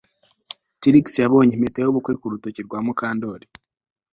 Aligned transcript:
Trix 0.81 1.05
yabonye 1.23 1.53
impeta 1.55 1.77
yubukwe 1.81 2.13
ku 2.19 2.25
rutoki 2.31 2.61
rwa 2.67 2.79
Mukandoli 2.85 3.45